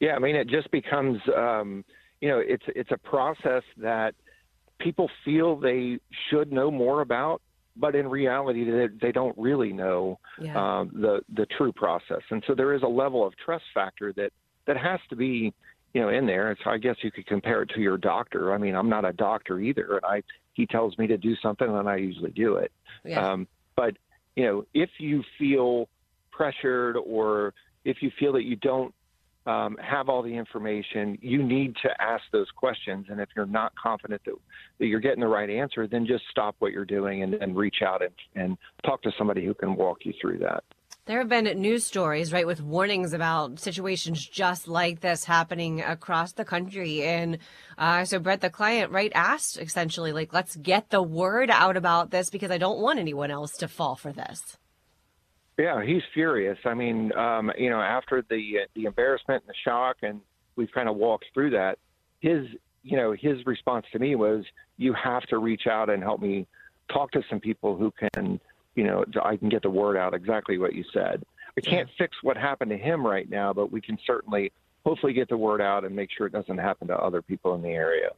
[0.00, 1.84] Yeah, I mean, it just becomes, um,
[2.20, 4.14] you know, it's it's a process that
[4.80, 5.98] people feel they
[6.28, 7.40] should know more about,
[7.76, 10.56] but in reality, they, they don't really know Yeah.
[10.80, 14.32] um, the the true process, and so there is a level of trust factor that
[14.66, 15.52] that has to be,
[15.92, 16.56] you know, in there.
[16.64, 18.52] So I guess you could compare it to your doctor.
[18.52, 20.22] I mean, I'm not a doctor either, and I
[20.54, 22.72] he tells me to do something, and I usually do it.
[23.04, 23.32] yeah.
[23.32, 23.96] Um, but
[24.36, 25.88] you know, if you feel
[26.30, 28.94] pressured or if you feel that you don't
[29.46, 33.06] um, have all the information, you need to ask those questions.
[33.10, 34.34] And if you're not confident that,
[34.78, 37.82] that you're getting the right answer, then just stop what you're doing and, and reach
[37.84, 40.64] out and, and talk to somebody who can walk you through that.
[41.06, 46.32] There have been news stories, right, with warnings about situations just like this happening across
[46.32, 47.02] the country.
[47.02, 47.38] And
[47.76, 52.10] uh, so, Brett, the client, right, asked essentially, like, let's get the word out about
[52.10, 54.56] this because I don't want anyone else to fall for this.
[55.58, 56.58] Yeah, he's furious.
[56.64, 60.20] I mean, um, you know, after the the embarrassment and the shock, and
[60.56, 61.78] we've kind of walked through that.
[62.20, 62.46] His,
[62.82, 64.44] you know, his response to me was,
[64.78, 66.48] "You have to reach out and help me
[66.92, 68.40] talk to some people who can,
[68.74, 71.24] you know, I can get the word out exactly what you said.
[71.56, 74.52] We can't fix what happened to him right now, but we can certainly,
[74.84, 77.62] hopefully, get the word out and make sure it doesn't happen to other people in
[77.62, 78.10] the area."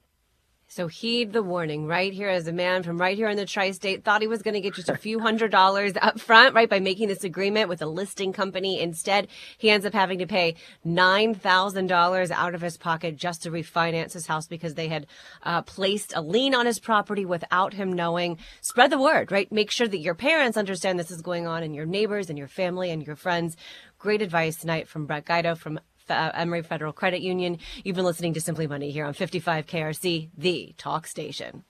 [0.69, 4.03] So heed the warning right here as a man from right here in the tri-state
[4.03, 6.81] thought he was going to get just a few hundred dollars up front, right, by
[6.81, 8.81] making this agreement with a listing company.
[8.81, 14.13] Instead, he ends up having to pay $9,000 out of his pocket just to refinance
[14.13, 15.07] his house because they had
[15.45, 18.37] uh, placed a lien on his property without him knowing.
[18.61, 19.51] Spread the word, right?
[19.53, 22.49] Make sure that your parents understand this is going on and your neighbors and your
[22.49, 23.57] family and your friends.
[24.01, 25.79] Great advice tonight from Brett Guido from
[26.11, 27.59] uh, Emery Federal Credit Union.
[27.85, 31.65] You've been listening to Simply Money here on 55 KRC, the talk station.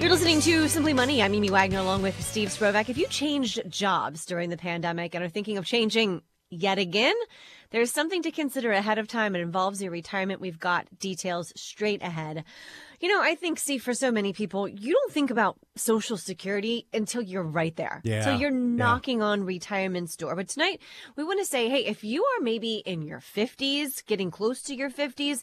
[0.00, 1.22] You're listening to Simply Money.
[1.22, 2.88] I'm Amy Wagner along with Steve Sprovach.
[2.88, 7.16] If you changed jobs during the pandemic and are thinking of changing yet again,
[7.70, 9.34] there's something to consider ahead of time.
[9.34, 10.40] It involves your retirement.
[10.40, 12.44] We've got details straight ahead.
[13.00, 16.86] You know, I think, see, for so many people, you don't think about Social Security
[16.92, 18.00] until you're right there.
[18.04, 18.56] Yeah, So you're yeah.
[18.58, 20.34] knocking on retirement's door.
[20.34, 20.80] But tonight,
[21.14, 24.74] we want to say, hey, if you are maybe in your 50s, getting close to
[24.74, 25.42] your 50s,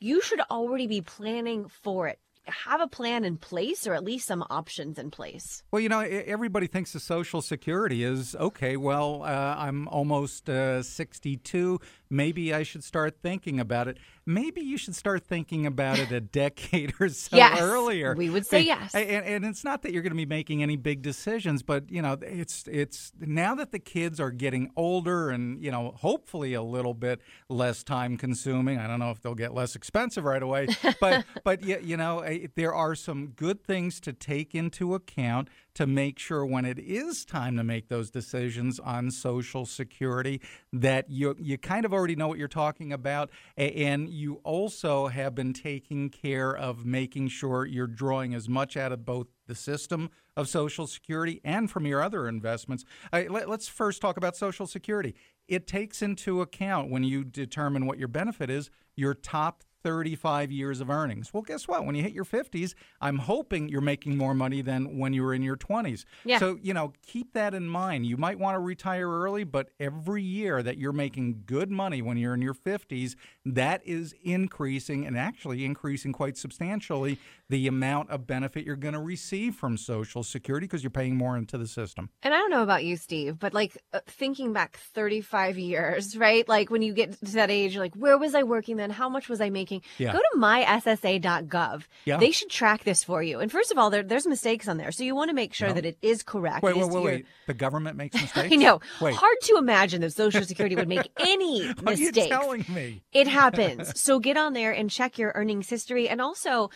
[0.00, 2.18] you should already be planning for it.
[2.46, 5.62] Have a plan in place or at least some options in place.
[5.70, 8.76] Well, you know, everybody thinks the Social Security is okay.
[8.76, 11.80] Well, uh, I'm almost uh, 62.
[12.10, 13.96] Maybe I should start thinking about it.
[14.26, 18.14] Maybe you should start thinking about it a decade or so Yes, earlier.
[18.14, 18.94] we would say yes.
[18.94, 22.00] And, and it's not that you're going to be making any big decisions, but you
[22.00, 26.62] know, it's it's now that the kids are getting older and you know, hopefully a
[26.62, 28.78] little bit less time consuming.
[28.78, 30.68] I don't know if they'll get less expensive right away,
[31.00, 35.48] but but y- you know, eh, there are some good things to take into account
[35.74, 40.40] to make sure when it is time to make those decisions on Social Security
[40.72, 45.34] that you you kind of already know what you're talking about, and you also have
[45.34, 50.10] been taking care of making sure you're drawing as much out of both the system
[50.36, 52.84] of Social Security and from your other investments.
[53.12, 55.14] Uh, let, let's first talk about Social Security.
[55.46, 60.80] It takes into account when you determine what your benefit is your top 35 years
[60.80, 61.32] of earnings.
[61.32, 61.84] Well, guess what?
[61.84, 65.34] When you hit your 50s, I'm hoping you're making more money than when you were
[65.34, 66.06] in your 20s.
[66.24, 66.38] Yeah.
[66.38, 68.06] So, you know, keep that in mind.
[68.06, 72.16] You might want to retire early, but every year that you're making good money when
[72.16, 77.18] you're in your 50s, that is increasing and actually increasing quite substantially
[77.50, 81.36] the amount of benefit you're going to receive from Social Security because you're paying more
[81.36, 82.08] into the system.
[82.22, 86.48] And I don't know about you, Steve, but like uh, thinking back 35 years, right?
[86.48, 88.88] Like when you get to that age, you're like, where was I working then?
[88.90, 89.82] How much was I making?
[89.98, 90.12] Yeah.
[90.12, 91.82] Go to myssa.gov.
[92.04, 92.16] Yeah.
[92.16, 93.40] They should track this for you.
[93.40, 94.92] And first of all, there, there's mistakes on there.
[94.92, 95.74] So you want to make sure Yeah.
[95.74, 96.62] that it is correct.
[96.62, 97.26] Wait, wait, wait, your- wait.
[97.46, 98.52] The government makes mistakes?
[98.52, 98.80] I know.
[99.00, 99.14] Wait.
[99.14, 102.28] Hard to imagine that Social Security would make any What are you mistakes.
[102.28, 103.02] telling me?
[103.12, 104.00] It happens.
[104.00, 106.08] so get on there and check your earnings history.
[106.08, 106.70] And also,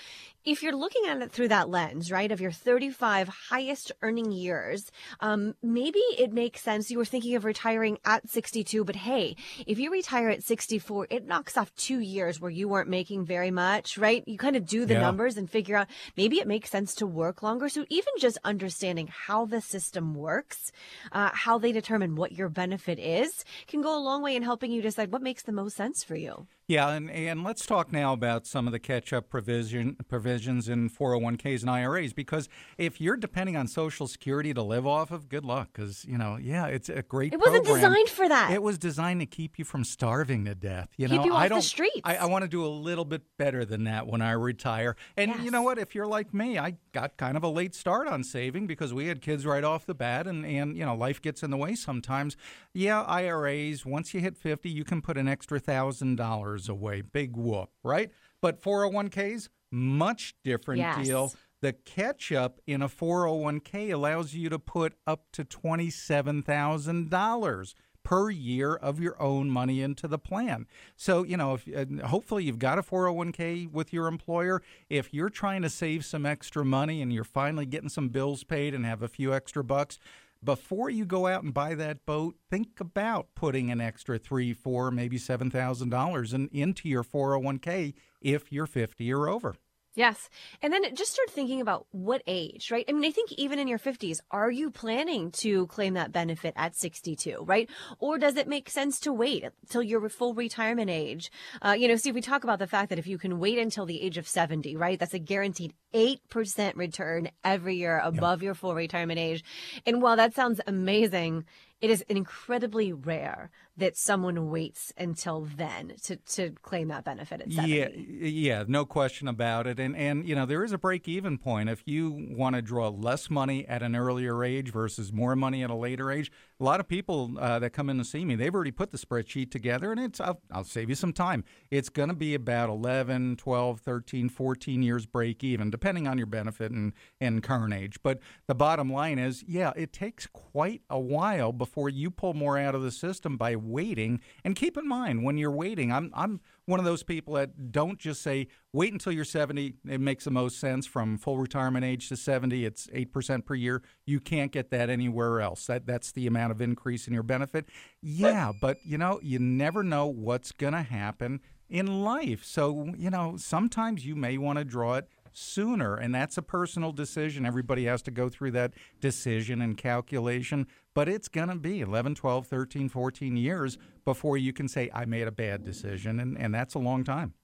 [0.44, 4.90] if you're looking at it through that lens, right, of your 35 highest earning years,
[5.20, 6.90] um, maybe it makes sense.
[6.90, 11.26] You were thinking of retiring at 62, but hey, if you retire at 64, it
[11.26, 14.22] knocks off two years where you weren't making very much, right?
[14.26, 15.00] You kind of do the Yeah.
[15.00, 17.68] numbers and figure out maybe it makes sense to work longer.
[17.68, 20.72] So even just understanding how the system works,
[21.12, 24.72] uh, how they determine what your benefit is, can go a long way in helping
[24.72, 26.46] you decide what makes the most sense for you.
[26.68, 31.62] Yeah, and, and let's talk now about some of the catch-up provision provisions in 401ks
[31.62, 35.70] and IRAs because if you're depending on Social Security to live off of, good luck
[35.72, 37.33] because you know, yeah, it's a great.
[37.33, 37.90] It wasn't program.
[37.90, 38.50] designed for that.
[38.52, 40.90] It was designed to keep you from starving to death.
[40.98, 41.62] You Keep know, you off I don't.
[41.62, 42.02] streets.
[42.04, 44.94] I, I want to do a little bit better than that when I retire.
[45.16, 45.78] And you know what?
[45.78, 49.07] If you're like me, I got kind of a late start on saving because we
[49.07, 51.74] had kids right off the bat, and and you know, life gets in the way
[51.74, 52.37] sometimes.
[52.74, 53.87] Yeah, IRAs.
[53.87, 57.02] Once you hit 50, you can put an extra thousand dollars away.
[57.02, 58.10] Big whoop, right?
[58.40, 61.06] But 401ks, much different Yes.
[61.06, 61.34] deal.
[61.60, 68.74] The catch up in a 401k allows you to put up to $27,000 per year
[68.74, 70.66] of your own money into the plan.
[70.96, 75.28] So, you know, if uh, hopefully you've got a 401k with your employer, if you're
[75.28, 79.02] trying to save some extra money and you're finally getting some bills paid and have
[79.02, 79.98] a few extra bucks,
[80.42, 84.90] before you go out and buy that boat, think about putting an extra three, four,
[84.90, 89.57] maybe seven thousand dollars in, into your 401k if you're 50 or over.
[89.98, 90.30] Yes.
[90.62, 92.84] And then just start thinking about what age, right?
[92.88, 96.54] I mean, I think even in your 50s, are you planning to claim that benefit
[96.54, 97.68] at 62, right?
[97.98, 101.32] Or does it make sense to wait till your full retirement age?
[101.61, 103.87] Uh, you know, see, we talk about the fact that if you can wait until
[103.87, 105.00] the age of 70, right?
[105.00, 109.42] That's a guaranteed 8% return every year above your full retirement age.
[109.84, 111.44] And while that sounds amazing,
[111.80, 117.52] it is incredibly rare that someone waits until then to, to claim that benefit at
[117.52, 117.72] 70.
[117.72, 117.88] Yeah,
[118.28, 119.78] yeah, no question about it.
[119.78, 122.88] And and you know there is a break even point if you want to draw
[122.88, 126.32] less money at an earlier age versus more money at a later age.
[126.60, 128.98] A lot of people uh, that come in to see me, they've already put the
[128.98, 131.44] spreadsheet together, and it's I'll, I'll save you some time.
[131.70, 136.26] It's going to be about 11, 12, 13, 14 years break even, depending on your
[136.26, 138.02] benefit and and current age.
[138.02, 142.59] But the bottom line is, yeah, it takes quite a while before you pull more
[142.59, 144.20] out of the system by waiting.
[144.44, 147.98] And keep in mind when you're waiting, I'm I'm one of those people that don't
[147.98, 149.74] just say wait until you're 70.
[149.88, 152.64] It makes the most sense from full retirement age to 70.
[152.64, 153.82] It's eight percent per year.
[154.06, 155.66] You can't get that anywhere else.
[155.66, 157.68] That that's the amount of increase in your benefit.
[158.03, 162.44] Yeah, but you know you never know what's going to happen in life.
[162.44, 165.96] So you know sometimes you may want to draw it sooner.
[165.96, 167.46] And that's a personal decision.
[167.46, 170.66] Everybody has to go through that decision and calculation.
[170.94, 175.05] But it's going to be 11, 12, 13, 14 years before you can say, I
[175.05, 176.18] made a bad decision.
[176.18, 177.34] And, and that's a long time.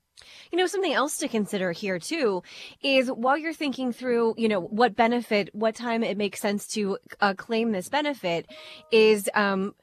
[0.51, 2.43] You know, something else to consider here too
[2.83, 6.99] is while you're thinking through, you know, what benefit, what time it makes sense to
[7.21, 8.47] uh, claim this benefit,
[8.91, 9.75] is um,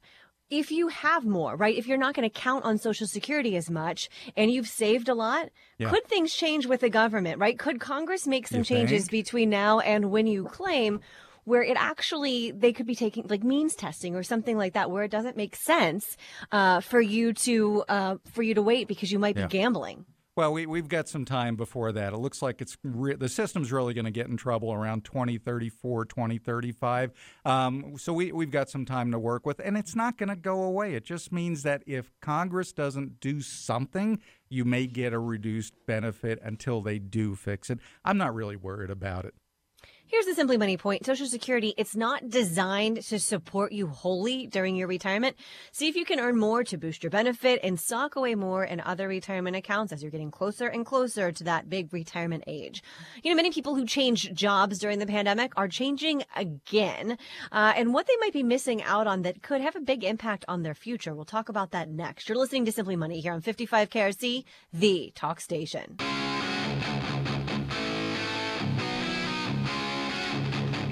[0.49, 1.77] if you have more, right?
[1.77, 5.13] If you're not going to count on Social Security as much and you've saved a
[5.13, 5.89] lot, Yeah.
[5.89, 7.57] could things change with the government, right?
[7.57, 9.11] Could Congress make some You changes think?
[9.11, 10.99] between now and when you claim?
[11.43, 15.03] Where it actually, they could be taking like means testing or something like that, where
[15.03, 16.15] it doesn't make sense
[16.51, 20.05] uh, for you to uh, for you to wait because you might be gambling.
[20.37, 22.13] Well, we, we've got some time before that.
[22.13, 26.05] It looks like it's re- the system's really going to get in trouble around 2034,
[26.05, 27.11] 2035.
[27.43, 30.37] Um, so we, we've got some time to work with, and it's not going to
[30.37, 30.93] go away.
[30.93, 36.39] It just means that if Congress doesn't do something, you may get a reduced benefit
[36.41, 37.79] until they do fix it.
[38.05, 39.33] I'm not really worried about it.
[40.11, 41.05] Here's the Simply Money point.
[41.05, 45.37] Social Security, it's not designed to support you wholly during your retirement.
[45.71, 48.81] See if you can earn more to boost your benefit and sock away more in
[48.81, 52.83] other retirement accounts as you're getting closer and closer to that big retirement age.
[53.23, 57.17] You know, many people who changed jobs during the pandemic are changing again,
[57.53, 60.43] uh, and what they might be missing out on that could have a big impact
[60.49, 61.15] on their future.
[61.15, 62.27] We'll talk about that next.
[62.27, 64.43] You're listening to Simply Money here on 55 KRC,
[64.73, 65.95] the talk station.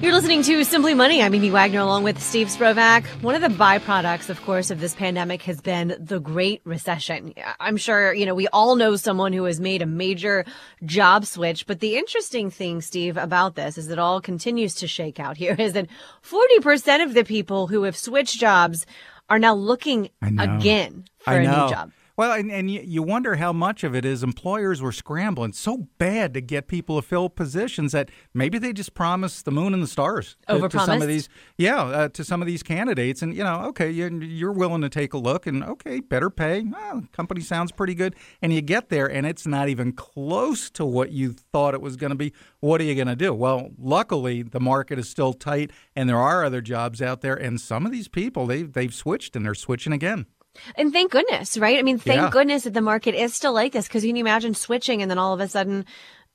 [0.02, 1.22] You're listening to Simply Money.
[1.22, 3.04] I'm Amy Wagner along with Steve Sprovach.
[3.20, 7.34] One of the byproducts, of course, of this pandemic has been the Great Recession.
[7.60, 10.46] I'm sure, you know, we all know someone who has made a major
[10.86, 11.66] job switch.
[11.66, 15.54] But the interesting thing, Steve, about this is it all continues to shake out here
[15.58, 15.88] is that
[16.22, 18.86] 40% of the people who have switched jobs
[19.28, 21.92] are now looking again for a new job.
[22.20, 26.34] Well, and, and you, wonder how much of it is employers were scrambling so bad
[26.34, 29.86] to get people to fill positions that maybe they just promised the moon and the
[29.86, 33.42] stars to, to some of these, yeah, uh, to some of these candidates, and you
[33.42, 37.40] know, okay, you, you're willing to take a look, and okay, better pay, well, company
[37.40, 41.32] sounds pretty good, and you get there, and it's not even close to what you
[41.32, 42.34] thought it was going to be.
[42.58, 43.32] What are you going to do?
[43.32, 47.58] Well, luckily, the market is still tight, and there are other jobs out there, and
[47.58, 50.26] some of these people they they've switched, and they're switching again.
[50.74, 51.78] And thank goodness, right?
[51.78, 52.30] I mean, thank Yeah.
[52.30, 55.18] goodness that the market is still like this because can you imagine switching and then
[55.18, 55.86] all of a sudden,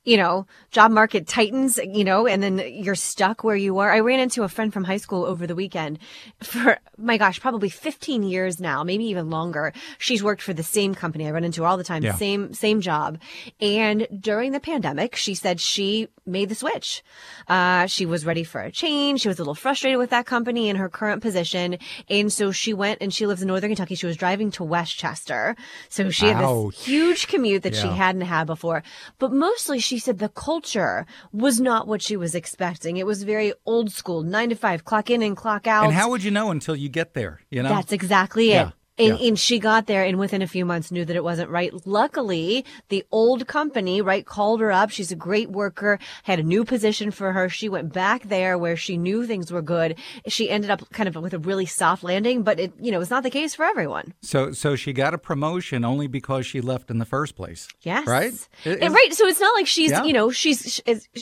[0.06, 3.90] you know, job market tightens, you know, and then you're stuck where you are.
[3.92, 5.98] I ran into a friend from high school over the weekend
[6.42, 9.72] for, my gosh, probably 15 years now, maybe even longer.
[9.98, 12.14] She's worked for the same company I run into all the time, Yeah.
[12.14, 13.18] same, same job.
[13.60, 17.02] And during the pandemic, she said she made the switch.
[17.48, 19.22] Uh, she was ready for a change.
[19.22, 21.78] She was a little frustrated with that company in her current position.
[22.08, 23.96] And so she went and she lives in Northern Kentucky.
[23.96, 25.56] She was driving to Westchester.
[25.88, 26.76] So she had Ouch.
[26.76, 28.82] this huge commute that she hadn't had before.
[29.18, 32.96] But mostly she said the culture was not what she was expecting.
[32.96, 35.84] It was very old school, nine to five, clock in and clock out.
[35.84, 37.40] And how would you know until you get there?
[37.50, 38.74] You know, That's exactly Yeah, it.
[38.98, 39.28] And, yeah.
[39.28, 41.70] and she got there and within a few months knew that it wasn't right.
[41.86, 44.90] Luckily, the old company, right, called her up.
[44.90, 47.48] She's a great worker, had a new position for her.
[47.48, 49.96] She went back there where she knew things were good.
[50.28, 53.10] She ended up kind of with a really soft landing, but it, you know, it's
[53.10, 54.14] not the case for everyone.
[54.22, 57.68] So, so she got a promotion only because she left in the first place.
[57.82, 58.06] Yes.
[58.06, 58.32] Right?
[58.64, 59.12] It- And right.
[59.12, 60.04] So it's not like she's, Yeah.
[60.04, 60.80] you know, she's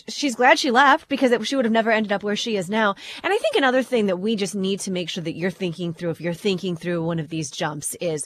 [0.09, 2.69] she's- glad she left because it, she would have never ended up where she is
[2.69, 2.95] now.
[3.23, 5.93] And I think another thing that we just need to make sure that you're thinking
[5.95, 8.21] through, if you're thinking through one of these jumps, is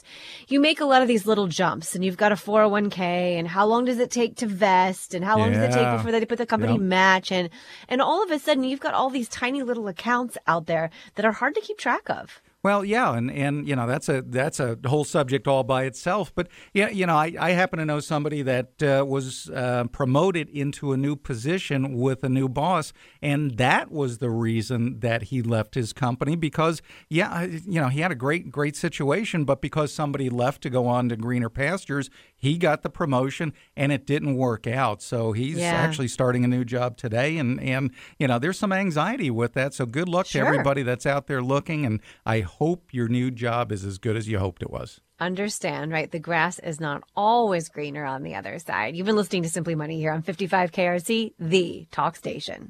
[0.51, 3.65] you make a lot of these little jumps, and you've got a 401k, and how
[3.71, 5.95] long does it take to vest, and how long does it take Yeah.
[5.97, 6.81] before they put the company Yep.
[6.81, 7.49] match, and
[7.91, 11.25] and all of a sudden you've got all these tiny little accounts out there that
[11.25, 12.41] are hard to keep track of.
[12.61, 16.33] Well, yeah, and, and you know that's a that's a whole subject all by itself.
[16.35, 20.49] But yeah, you know, I, I happen to know somebody that uh, was uh, promoted
[20.49, 22.91] into a new position with a new boss,
[23.21, 28.01] and that was the reason that he left his company because yeah, you know, he
[28.01, 32.09] had a great great situation, but because somebody left to go on to greener pastures,
[32.39, 35.01] he got the promotion, and it didn't work out.
[35.03, 35.73] So he's Yeah.
[35.73, 39.73] actually starting a new job today, and and you know, there's some anxiety with that.
[39.75, 40.41] So good luck Sure.
[40.43, 44.15] to everybody that's out there looking, and I hope your new job is as good
[44.17, 45.01] as you hoped it was.
[45.21, 46.09] understand, right?
[46.11, 48.95] The grass is not always greener on the other side.
[48.95, 52.67] You've been listening to Simply Money here on 55 KRC, the talk station.